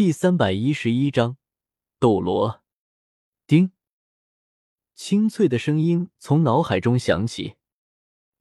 [0.00, 1.36] 第三百一十一章
[1.98, 2.62] 斗罗。
[3.46, 3.72] 叮，
[4.94, 7.56] 清脆的声音从脑海中响起。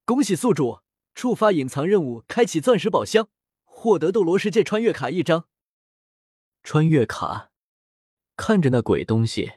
[0.06, 0.80] 恭喜宿主
[1.14, 3.28] 触发隐藏任务，开启钻石宝箱，
[3.66, 5.50] 获得斗罗世界穿越卡一张。
[6.64, 7.52] 穿越卡，
[8.38, 9.52] 看着那鬼东西，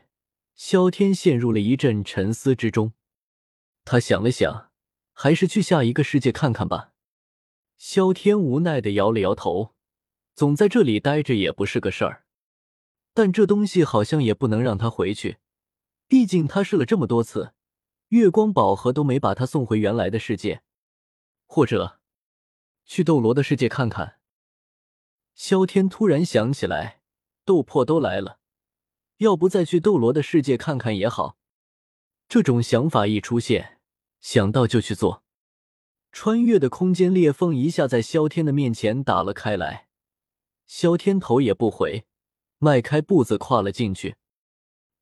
[0.57, 2.95] 萧天陷入了一阵沉思之中。
[3.84, 4.73] 他想了想，
[5.12, 6.95] 还是去下一个世界看看吧。
[7.79, 9.77] 萧天无奈的摇了摇头，
[10.34, 12.24] 总在这里待着也不是个事儿。
[13.14, 15.38] 但这东西好像也不能让他回去，
[16.09, 17.52] 毕竟他试了这么多次，
[18.09, 20.62] 月光宝盒都没把他送回原来的世界。
[21.46, 22.00] 或者，
[22.87, 24.18] 去斗罗的世界看看。
[25.34, 27.02] 萧天突然想起来，
[27.45, 28.38] 斗破都来了，
[29.18, 31.37] 要不再去斗罗的世界看看也好。
[32.28, 33.80] 这种想法一出现，
[34.20, 35.23] 想到就去做。
[36.10, 39.88] 穿越的空间裂缝一下在萧天的面前打了开来，
[40.74, 42.06] 萧天头也不回，
[42.56, 44.16] 迈开步子跨了进去。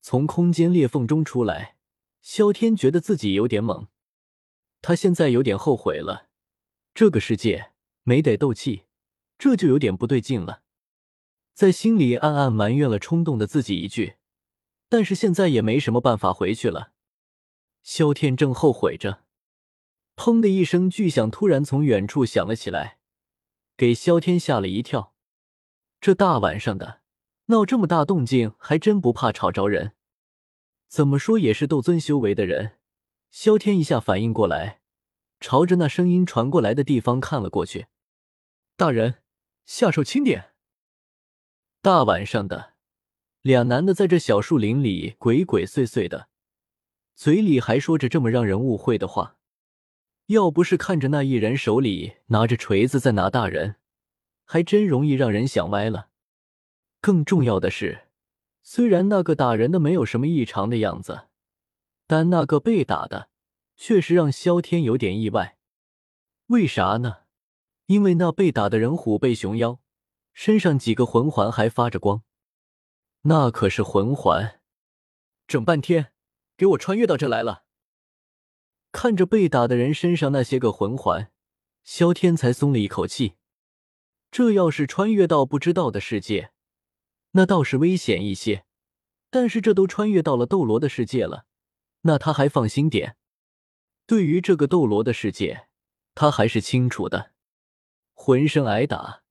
[0.00, 1.76] 从空间裂缝中出来，
[2.20, 3.86] 萧天觉得自己有点懵，
[4.82, 6.26] 他现在有点后悔了。
[6.92, 7.70] 这个世界
[8.02, 8.86] 没得斗气。
[9.38, 10.62] 这就有点不对劲了，
[11.54, 14.16] 在心里暗暗埋怨了冲动的自己一句，
[14.88, 16.92] 但是现在也没什么办法回去了。
[17.84, 19.22] 萧天正后悔着，
[20.16, 22.98] 砰的一声巨响突然从远处响了起来，
[23.76, 25.14] 给萧天吓了一跳。
[26.00, 27.00] 这大晚上的
[27.46, 29.92] 闹这么大动静，还真不怕吵着人。
[30.88, 32.78] 怎么说也是斗尊修为的人，
[33.30, 34.80] 萧天一下反应过来，
[35.40, 37.86] 朝着那声音传过来的地方看了过去。
[38.76, 39.16] 大人。
[39.66, 40.54] 下手轻点。
[41.80, 42.72] 大晚上的，
[43.40, 46.28] 俩男的在这小树林里鬼鬼祟祟的，
[47.14, 49.36] 嘴里还说着这么让人误会的话。
[50.26, 53.76] 要不是看着那一人手里拿着锤子在拿大人，
[54.52, 56.08] 还真容易让人想歪了。
[57.00, 58.08] 更重要的是，
[58.64, 61.28] 虽然那个打人的没有什么异常的样子，
[62.08, 63.28] 但那个被打的
[63.76, 65.56] 确实让萧天有点意外。
[66.46, 67.18] 为啥呢？
[67.86, 69.78] 因为那被打的人虎背熊腰，
[70.32, 72.24] 身上几个魂环还发着光，
[73.22, 74.60] 那可是魂环。
[75.46, 76.12] 整半天，
[76.56, 77.62] 给我穿越到这来了。
[78.90, 81.30] 看着被打的人身上那些个魂环，
[81.84, 83.34] 萧天才松了一口气。
[84.30, 86.52] 这要是穿越到不知道的世界，
[87.32, 88.64] 那倒是危险一些。
[89.32, 91.46] 但是这都穿越到了斗罗的世界了，
[92.02, 93.16] 那他还放心点。
[94.04, 95.68] 对于这个斗罗的世界，
[96.16, 97.32] 他还是清楚的。
[98.12, 99.22] 浑身挨打，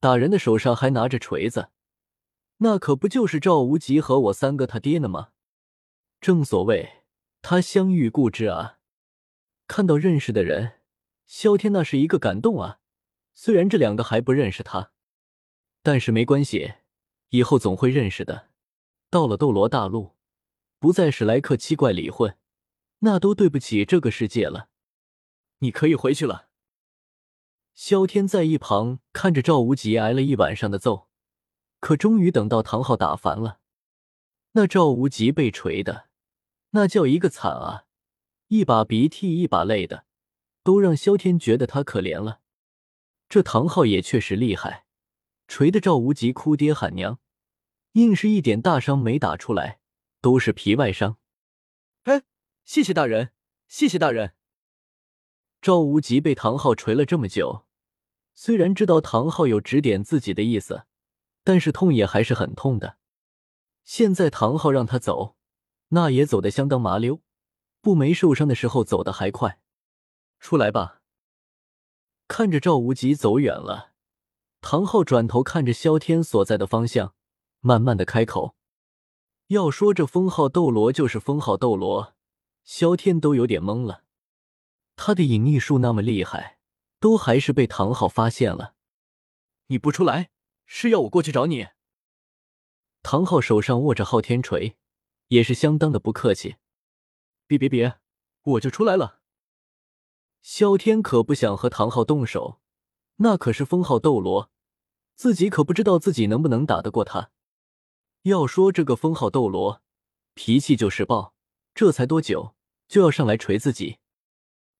[0.00, 1.70] 打人的手上还拿着锤子，
[2.58, 5.28] 那可不就是赵无极和我三哥他爹呢吗？
[6.20, 7.04] 正所谓
[7.40, 8.78] 他乡遇故知啊！
[9.68, 10.80] 看到认识的人，
[11.26, 12.80] 萧天那是一个感动啊！
[13.38, 14.92] 虽然这两个还不认识他，
[15.82, 16.72] 但是没关系，
[17.28, 18.48] 以后总会认识的。
[19.10, 20.16] 到了斗罗大陆，
[20.78, 22.38] 不再史莱克七怪里混，
[23.00, 24.70] 那都对不起这个世界了。
[25.58, 26.48] 你可以回去了。
[27.74, 31.08] 萧天在一旁看着赵无极挨了一晚上的揍，
[31.78, 33.60] 可终于等到唐昊打烦了。
[34.52, 36.08] 那赵无极被锤的，
[36.70, 37.84] 那叫一个惨啊！
[38.48, 40.06] 一把鼻涕一把泪的，
[40.62, 42.40] 都让萧天觉得他可怜了。
[43.28, 44.86] 这唐昊也确实厉害，
[45.48, 47.18] 锤的赵无极哭爹喊娘，
[47.92, 49.80] 硬是一点大伤没打出来，
[50.20, 51.18] 都是皮外伤。
[52.04, 52.22] 哎，
[52.64, 53.32] 谢谢大人，
[53.66, 54.34] 谢谢大人。
[55.60, 57.66] 赵无极被唐昊锤了这么久。
[58.34, 60.84] 虽然知道唐昊有指点自己的意思，
[61.42, 62.98] 但是痛也还是很痛的。
[63.82, 65.36] 现在唐昊让他走，
[65.88, 67.22] 那也走得相当麻溜，
[67.80, 69.58] 不没受伤的时候走得还快。
[70.38, 70.95] 出来吧。
[72.28, 73.92] 看着赵无极走远了，
[74.60, 77.14] 唐昊转头看着萧天所在的方向，
[77.60, 78.56] 慢慢的开口
[79.48, 82.14] ：“要说这封号斗罗就是封号斗罗，
[82.64, 84.04] 萧天都有点懵了。
[84.96, 86.54] 他的隐匿术那么厉害。”
[86.98, 88.74] 都还是被唐昊发现了，
[89.66, 90.30] 你不出来
[90.64, 91.68] 是要我过去找你？
[93.02, 94.78] 唐昊手上握着昊天锤，
[95.28, 96.56] 也是相当的不客气。
[97.46, 97.98] 别别别，
[98.42, 99.15] 我就出来了。
[100.48, 102.60] 萧天可不想和唐昊动手，
[103.16, 104.48] 那可是封号斗罗，
[105.16, 107.32] 自己可不知道自己能不能打得过他。
[108.22, 109.82] 要说这个封号斗罗，
[110.34, 111.34] 脾气就是暴，
[111.74, 112.54] 这才多久
[112.86, 113.98] 就要上来锤自己？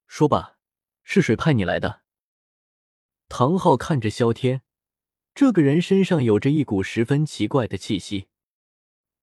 [0.06, 0.58] 说吧，
[1.02, 2.02] 是谁派你来的？
[3.28, 4.62] 唐昊看着萧天，
[5.34, 8.28] 这个人身上有着一股十分奇怪的气息。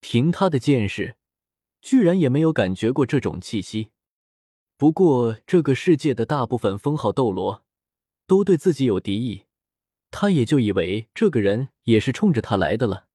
[0.00, 1.16] 凭他的见识，
[1.80, 3.92] 居然也没有感觉过这种气息。
[4.76, 7.64] 不过，这个世界的大部分封号斗罗
[8.26, 9.44] 都对自己有敌意，
[10.10, 13.06] 他也就以为这个人也是冲着他来的了。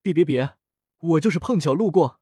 [0.00, 0.54] 别别别，
[0.98, 2.20] 我就是碰巧路过。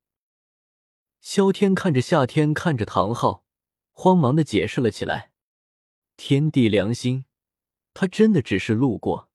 [1.21, 3.45] 萧天看着夏天，看着唐昊，
[3.93, 5.33] 慌忙的解释了起来
[6.17, 7.27] ：“天地良心，
[7.93, 9.29] 他真的只是路过。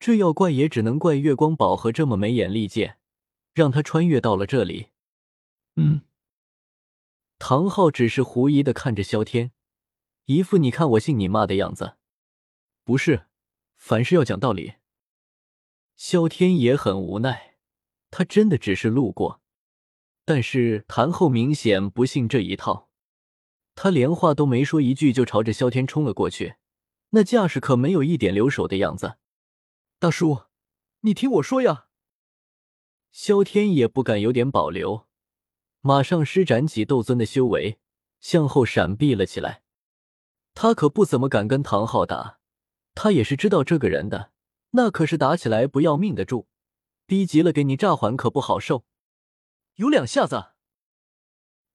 [0.00, 2.98] 这要怪也只能怪月光宝盒这么没眼力见，
[3.52, 4.88] 让他穿越到了这里。”
[5.76, 6.00] 嗯。
[7.44, 9.50] 唐昊只是狐疑的看着萧天，
[10.26, 11.96] 一副你看我信你妈的样子。
[12.84, 13.26] 不是，
[13.74, 14.74] 凡事要讲道理。
[15.96, 17.56] 萧天也很无奈，
[18.12, 19.42] 他真的只是路过。
[20.24, 22.88] 但是谭后明显不信这一套，
[23.74, 26.54] 他连话都没说一句，就朝着萧天冲了过去，
[27.10, 29.16] 那架势可没有一点留手的样子。
[29.98, 30.42] 大叔，
[31.00, 31.88] 你听我说呀！
[33.10, 35.08] 萧天也不敢有点保留，
[35.82, 37.78] 马上施展起斗尊的修为，
[38.20, 39.62] 向后闪避了起来。
[40.54, 42.38] 他可不怎么敢跟唐昊打，
[42.94, 44.30] 他也是知道这个人的，
[44.70, 46.46] 那可是打起来不要命的主，
[47.04, 48.84] 逼急了给你炸还可不好受。
[49.74, 50.52] 有两下子，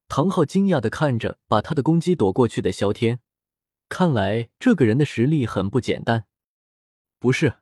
[0.08, 3.20] 唐昊惊讶的看着把他的攻击躲过去的萧天，
[3.90, 6.28] 看来这个人的实力很不简单。
[7.20, 7.58] 不是，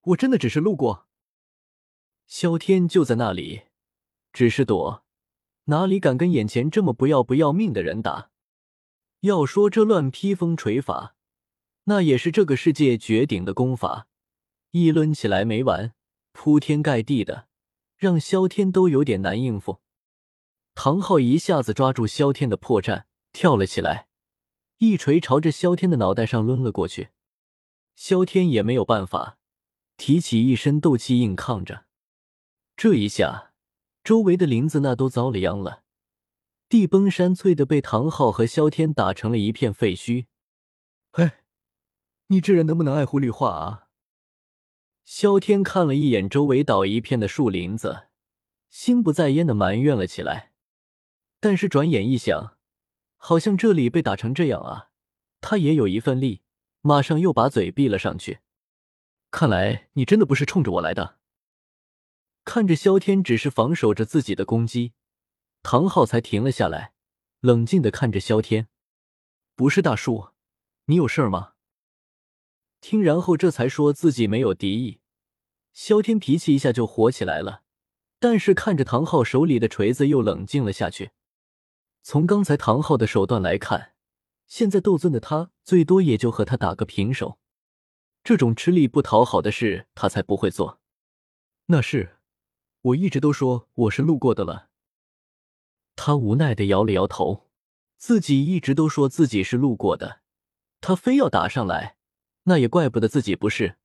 [0.00, 1.08] 我真的只是路过。
[2.26, 3.64] 萧天就在那里，
[4.32, 5.03] 只是躲，
[5.64, 8.30] 哪里敢跟眼前这么不要不要命的人打？
[9.20, 11.16] 要说这乱披风锤法，
[11.84, 14.06] 那也是这个世界绝顶的功法，
[14.72, 15.94] 一抡起来没完，
[16.32, 17.48] 铺天盖地的。
[17.96, 19.80] 让萧天都有点难应付。
[20.74, 24.08] 唐昊一下子抓住萧天的破绽，跳了起来，
[24.78, 27.10] 一锤朝着萧天的脑袋上抡了过去。
[27.94, 29.38] 萧天也没有办法，
[29.96, 31.86] 提起一身斗气硬抗着。
[32.76, 33.53] 这一下，
[34.04, 35.82] 周围的林子那都遭了殃了，
[36.68, 40.26] 地崩山摧的，被唐昊和萧天打成了一片废墟。
[41.10, 41.30] 嘿，
[42.26, 43.88] 你这人能不能爱护绿化啊？
[45.06, 48.08] 萧天看了一眼周围倒一片的树林子，
[48.68, 50.52] 心不在焉的埋怨了起来。
[51.40, 52.58] 但是转眼一想，
[53.16, 54.90] 好像这里被打成这样啊，
[55.40, 56.42] 他也有一份力，
[56.82, 58.40] 马上又把嘴闭了上去。
[59.30, 61.16] 看来你真的不是冲着我来的。
[62.44, 64.92] 看着萧天只是防守着自己的攻击，
[65.62, 66.92] 唐昊才停了下来，
[67.40, 68.68] 冷静的看着萧天
[69.56, 70.28] ：“不是大叔，
[70.86, 71.52] 你有事儿吗？”
[72.82, 75.00] 听，然后这才说自己没有敌意。
[75.72, 77.62] 萧天脾气一下就火起来了，
[78.20, 81.12] 但是看着唐昊手里的锤子，又冷静了下去。
[82.02, 83.94] 从刚才唐昊的手段来看，
[84.46, 87.38] 现在斗尊的他最多也就和他打个平手，
[88.22, 90.78] 这种吃力不讨好的事他才不会做。
[91.66, 92.13] 那是，
[92.84, 94.68] 我一直都说我是路过的了。
[95.96, 97.48] 他无奈的摇了摇头，
[97.96, 100.20] 自己一直都说自己是路过的，
[100.82, 101.96] 他非要打上来。
[102.42, 103.78] 那也怪不得自己不是。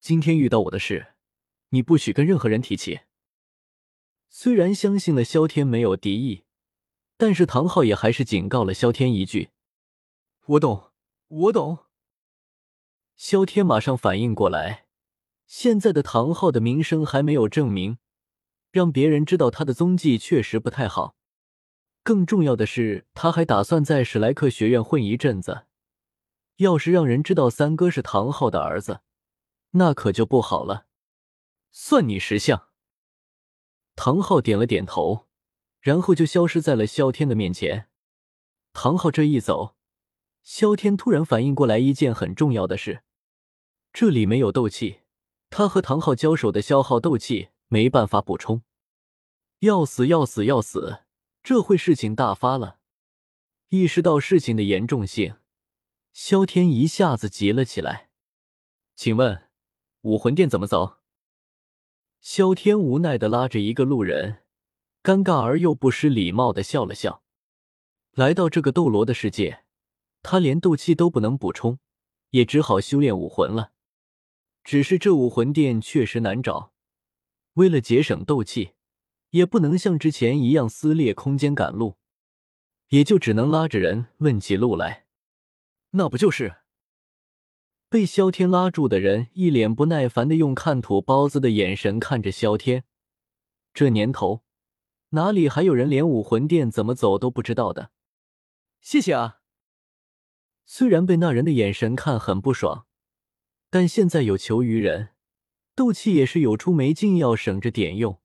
[0.00, 1.14] 今天遇到我的事，
[1.68, 3.02] 你不许跟任何人提起。
[4.28, 6.42] 虽然相信了萧天没有敌意，
[7.16, 9.50] 但是唐昊也还是警告了萧天一句
[10.46, 10.90] ：“我懂，
[11.28, 11.86] 我懂。”
[13.14, 14.86] 萧天马上反应过来，
[15.46, 17.98] 现在的唐昊的名声还没有证明，
[18.78, 21.16] 让别人知道他的踪迹确实不太好。
[22.04, 25.64] 更重要的是，他还打算在史莱克学院混一阵子。
[26.58, 29.00] 要是让人知道三哥是唐昊的儿子，
[29.72, 30.86] 那可就不好了。
[31.72, 32.68] 算你识相。
[33.96, 35.26] 唐昊点了点头，
[35.80, 37.88] 然后就消失在了萧天的面前。
[38.72, 39.74] 唐昊这一走，
[40.44, 43.02] 萧天突然反应过来一件很重要的事：
[43.92, 45.00] 这里没有斗气，
[45.50, 48.62] 他和唐昊交手的消耗斗气没办法补充，
[49.60, 51.04] 要死要死要死！
[51.42, 52.78] 这会事情大发了。
[53.70, 55.36] 意识到事情的严重性。
[56.12, 58.10] 萧天一下子急了起来，
[58.94, 59.48] 请问
[60.02, 60.98] 武魂殿怎么走？
[62.20, 64.44] 萧天无奈的拉着一个路人，
[65.02, 67.22] 尴尬而又不失礼貌的笑了笑。
[68.12, 69.64] 来到这个斗罗的世界，
[70.22, 71.78] 他连斗气都不能补充，
[72.30, 73.72] 也只好修炼武魂了。
[74.64, 76.72] 只是这武魂殿确实难找，
[77.54, 78.72] 为了节省斗气，
[79.30, 81.96] 也不能像之前一样撕裂空间赶路，
[82.88, 85.06] 也就只能拉着人问起路来。
[85.90, 86.56] 那不就是
[87.88, 89.28] 被萧天拉住的人？
[89.32, 92.84] 一脸不耐烦的用看土包子的眼神看着萧天。
[93.72, 94.42] 这年头，
[95.10, 97.90] 哪里还有人连武魂殿怎么走都不知道的？
[98.80, 99.40] 谢谢啊！
[100.66, 102.86] 虽然被那人的眼神看很不爽，
[103.70, 105.10] 但现在有求于人，
[105.74, 108.20] 斗气也是有出没进，要省着点用，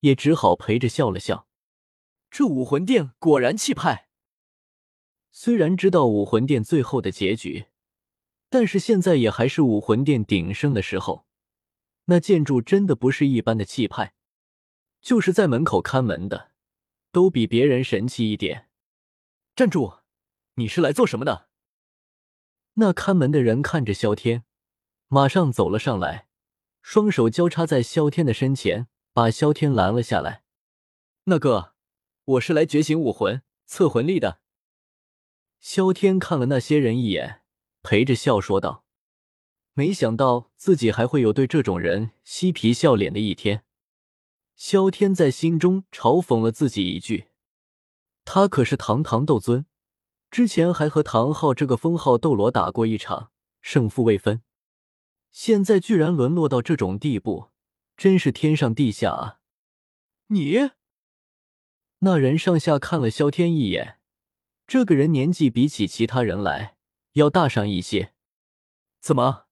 [0.00, 1.46] 也只好陪着笑了笑。
[2.30, 4.08] 这武魂殿果然气派。
[5.30, 7.66] 虽然知道武魂殿最后的结局，
[8.48, 11.26] 但是现在也还是武魂殿鼎盛的时候，
[12.06, 14.14] 那建筑真的不是一般的气派，
[15.00, 16.52] 就是在门口看门的，
[17.12, 18.68] 都比别人神气一点。
[19.54, 20.00] 站住！
[20.54, 21.48] 你是来做什么的？
[22.74, 24.44] 那看门的人看着萧天，
[25.08, 26.28] 马上走了上来，
[26.82, 30.42] 双手交叉在萧天的身前，把萧天拦了下来。
[31.24, 31.74] 那个，
[32.24, 34.40] 我是来觉醒武魂、测魂力的。
[35.58, 37.42] 萧天看了那些人一眼。
[37.80, 38.84] 陪着笑说道
[39.72, 43.64] ：“没想到自己还会有对这种人嬉皮笑脸的一天。”
[44.56, 47.28] 萧天在心中嘲讽了自己一句
[48.26, 49.64] ：“他可是堂堂斗尊，
[50.30, 53.30] 之前还和唐昊这个封号斗罗打过一场，
[53.62, 54.42] 胜负未分，
[55.30, 57.50] 现在居然沦落到这种地步，
[57.98, 59.40] 真是天上地下啊！”
[60.28, 60.70] 你
[61.98, 63.98] 那人上下看了萧天一眼，
[64.66, 66.76] 这个人年纪比起其他人来。
[67.14, 68.14] 要大上一些，
[69.00, 69.46] 怎么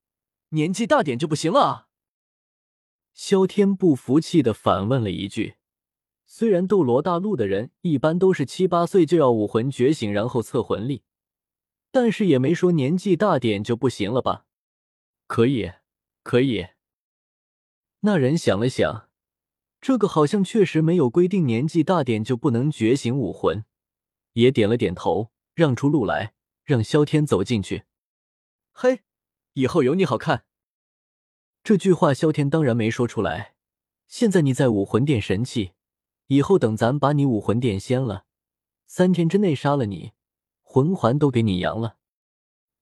[0.50, 1.88] 年纪大点就不行了？
[3.12, 5.56] 萧天不服气的反问了一句。
[6.26, 11.02] 虽然斗罗大陆的人一般都是七八岁就要武魂觉醒，然后测魂力，
[11.90, 14.46] 但是也没说年纪大点就不行了吧？
[15.26, 15.72] 可以，
[16.22, 16.68] 可以。
[18.00, 19.08] 那人想了想，
[19.80, 23.64] 这个好像确实没有规定年纪大点就不能觉醒武魂，
[24.32, 26.34] 也点了点头，让出路来。
[26.66, 27.84] 让萧天走进去。
[28.72, 29.02] 嘿，
[29.52, 30.44] 以后有你好看。
[31.62, 33.54] 这句话萧天当然没说出来。
[34.08, 35.74] 现在你在武魂殿神器，
[36.26, 38.24] 以后等咱把你武魂殿掀了，
[38.88, 40.10] 三天之内杀了你，
[40.60, 41.98] 魂环都给你扬了。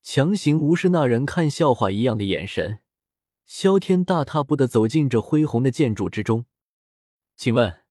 [0.02, 2.78] 强行无视那人看笑话一样的眼神，
[3.46, 6.46] 萧天大踏步的走进这恢宏的建筑之中。
[7.36, 7.82] 请问，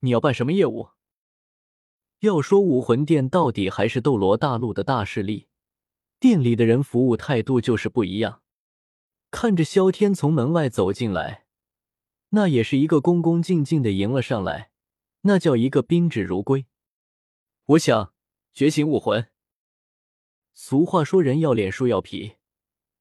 [0.00, 0.90] 你要办什么业务？
[2.20, 5.48] 要说武魂殿到底还是斗罗大陆的大势力，
[6.18, 8.40] 店里的人服务态度就是不一样。
[9.30, 11.44] 看着萧天从门外走进来，
[12.30, 14.70] 那也是一个恭恭敬敬的迎了上来，
[15.22, 16.66] 那叫一个宾至如归。
[17.66, 18.14] 我想
[18.54, 19.28] 觉醒武魂。
[20.54, 22.36] 俗话说人要脸树要皮，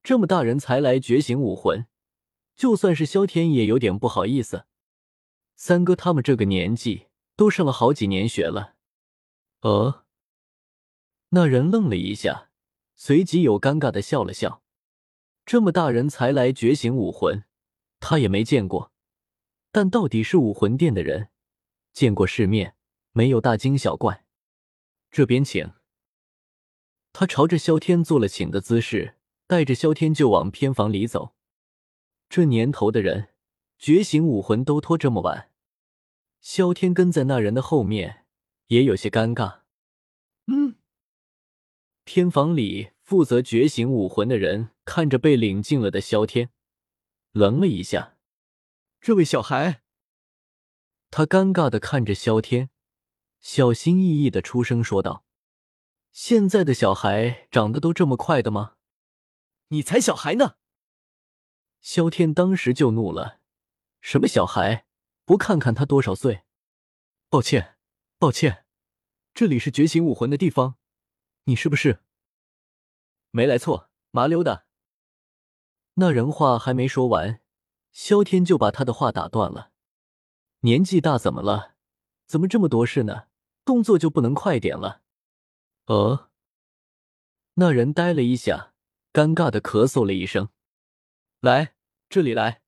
[0.01, 1.86] 这么大人才来觉醒武魂，
[2.55, 4.65] 就算是萧天也有点不好意思。
[5.55, 8.75] 三哥他们这个年纪都上了好几年学了。
[9.62, 10.05] 呃，
[11.29, 12.50] 那人愣了一下，
[12.95, 14.62] 随即又尴尬的笑了笑。
[15.45, 17.43] 这么大人才来觉醒武魂，
[18.00, 18.91] 他也没见过。
[19.72, 21.29] 但到底是武魂殿的人，
[21.91, 22.75] 见过世面，
[23.12, 24.25] 没有大惊小怪。
[25.10, 25.72] 这边请。
[27.12, 29.17] 他朝着萧天做了请的姿势，
[29.48, 31.36] 带着萧天就往偏房里走。
[32.36, 33.30] 这年头的人，
[33.78, 35.52] 觉醒武魂都拖这么晚。
[36.42, 38.25] 萧天跟在那人的后面。
[38.70, 39.60] 也有些尴尬。
[40.48, 40.78] 嗯，
[42.06, 46.50] 偏房里负责觉醒武魂的人看着被领进了的萧天，
[47.34, 48.18] 愣了一下。
[49.00, 49.84] 这位小孩，
[51.12, 52.72] 他尴尬的看着萧天，
[53.42, 55.24] 小心翼翼的出声说道
[56.12, 58.78] ：“现在的小孩长得都这么快的吗？
[59.68, 60.56] 你才小孩呢！”
[61.84, 63.40] 萧天当时就怒了
[64.02, 64.88] ：“什么小孩？
[65.25, 66.44] 不看看他多少岁？
[67.30, 67.78] 抱歉。”
[68.18, 68.66] 抱歉，
[69.34, 70.78] 这里是觉醒武魂的地方，
[71.44, 72.00] 你是不是
[73.32, 73.90] 没来错？
[74.12, 74.66] 麻溜的。
[75.96, 77.42] 那人话还没说完，
[77.92, 79.72] 萧天就把他的话打断了。
[80.62, 81.75] 年纪大怎么了？
[82.25, 83.28] 怎么这么多事呢？
[83.66, 85.02] 动作就不能快点了？
[85.88, 86.32] 呃，
[87.56, 88.74] 那人呆了一下，
[89.12, 90.48] 尴尬的咳嗽了一声。
[91.42, 91.73] 来，
[92.13, 92.62] 这里来。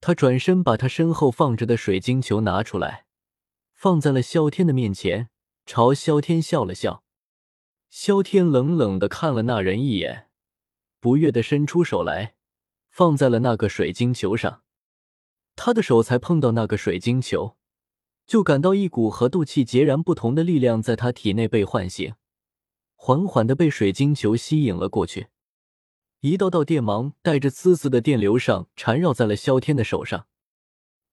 [0.00, 3.04] 他转身把他身后放着的水晶球拿出来。
[3.74, 5.28] 放在了萧天的面前，
[5.66, 7.04] 朝萧天笑了笑。
[7.90, 10.30] 萧天冷冷的看了那人一眼，
[11.00, 12.34] 不悦的伸出手来，
[12.88, 14.62] 放在了那个水晶球上。
[15.54, 17.58] 他的手才碰到那个水晶球，
[18.26, 22.14] 就感到一股和斗气截然不同的力量在他体内被唤醒，
[22.94, 25.26] 缓缓的被水晶球吸引了过去。
[26.24, 30.26] 一道道电芒带着丝丝的电流上缠绕在了萧天的手上。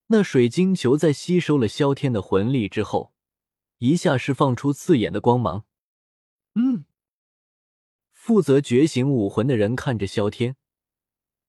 [0.08, 3.12] 那水晶球在吸收了萧天的魂力之后，
[3.80, 5.66] 一下释放出刺眼的光芒。
[6.56, 6.86] 嗯，
[8.14, 10.56] 负责觉醒武魂的人看着萧天，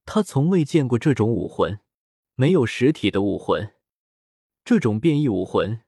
[0.04, 1.78] 他从未见过这种武魂，
[2.34, 3.74] 没有实体的武魂，
[4.64, 5.82] 这种变异武魂，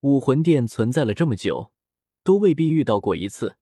[0.00, 1.70] 武魂殿存在了这么久，
[2.24, 3.56] 都未必遇到过一次，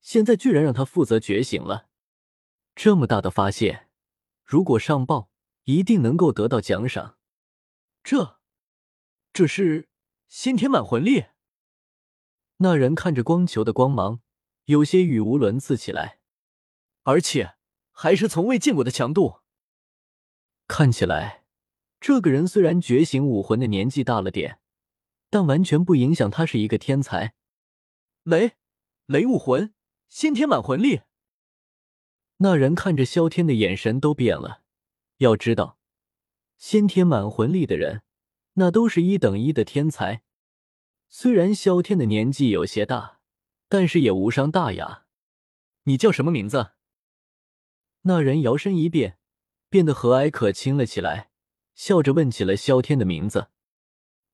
[0.00, 1.86] 现在居然让他负责觉醒了，
[2.76, 3.88] 这么大的发现，
[4.44, 5.30] 如果上报，
[5.64, 7.16] 一定能够得到奖赏。
[8.04, 8.38] 这，
[9.32, 9.88] 这是
[10.28, 11.24] 先天满魂力。
[12.58, 14.20] 那人看着光球的光芒，
[14.66, 16.20] 有些语无伦次起来。
[17.04, 17.54] 而且
[17.92, 19.40] 还是从未见过的强度。
[20.68, 21.46] 看起来，
[21.98, 24.60] 这个人虽然觉醒武魂的年纪大了点，
[25.30, 27.34] 但完全不影响他是一个天才。
[28.24, 28.52] 雷，
[29.06, 29.72] 雷武魂，
[30.10, 31.00] 先天满魂力。
[32.38, 34.62] 那人看着萧天的眼神都变了。
[35.18, 35.78] 要知道，
[36.58, 38.02] 先天满魂力的人，
[38.54, 40.22] 那都是一等一的天才。
[41.08, 43.20] 虽然萧天的年纪有些大，
[43.68, 45.06] 但是也无伤大雅。
[45.84, 46.72] 你叫什么名字？
[48.02, 49.18] 那人摇身一变，
[49.70, 51.30] 变得和蔼可亲了起来，
[51.74, 53.48] 笑着问起了萧天的名字。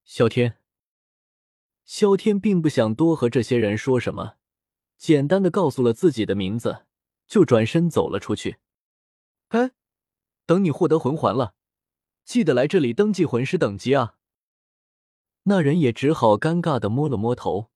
[0.04, 0.58] 萧天。
[1.84, 4.36] 萧天并不想多和这些人说什么，
[4.96, 6.86] 简单的告诉了自己的名字，
[7.26, 8.58] 就转身走了出去。
[9.48, 9.72] 哎，
[10.46, 11.54] 等你获得魂环了，
[12.24, 14.16] 记得来这里登记魂师等级啊！
[15.44, 17.70] 那人也只好尴尬的摸了摸头，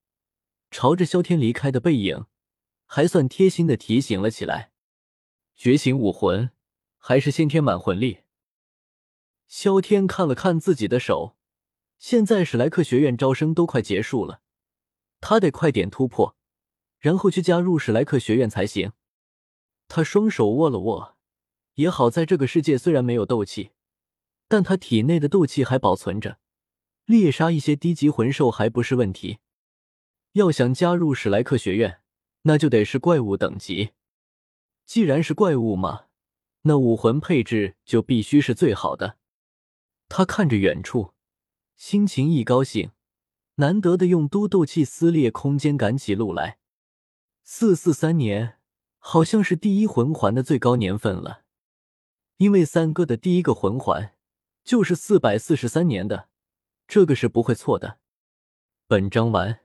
[0.71, 2.27] 朝着萧天离开的背影。
[2.89, 4.71] 还算贴心的提醒了起来，
[5.57, 6.53] 觉醒武魂
[6.97, 8.21] 还是先天满魂力？
[9.49, 11.37] 萧天看了看自己的手，
[11.99, 14.41] 现在史莱克学院招生都快结束了，
[15.21, 16.37] 他得快点突破，
[17.01, 18.93] 然后去加入史莱克学院才行。
[19.89, 21.17] 他双手握了握，
[21.75, 23.71] 也好在这个世界虽然没有斗气，
[24.49, 26.39] 但他体内的斗气还保存着，
[27.05, 29.39] 猎杀一些低级魂兽还不是问题。
[30.33, 32.01] 要想加入史莱克学院。
[32.49, 33.91] 那就得是怪物等级，
[34.85, 36.05] 既然是怪物嘛，
[36.63, 39.19] 那武魂配置就必须是最好的。
[40.09, 41.13] 他看着远处，
[41.75, 42.93] 心情一高兴，
[43.57, 46.61] 难得的用都斗气撕裂空间赶起路来。
[47.43, 48.56] 四四三年，
[49.09, 51.43] 好像是第一魂环的最高年份了，
[52.39, 54.17] 因为三哥的第一个魂环
[54.65, 56.29] 就是四百四十三年的，
[56.89, 57.99] 这个是不会错的。
[58.89, 59.61] 本章完。